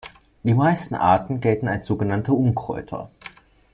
Die 0.41 0.55
meisten 0.55 0.95
Arten 0.95 1.41
gelten 1.41 1.67
als 1.67 1.85
sogenannte 1.85 2.33
Unkräuter. 2.33 3.11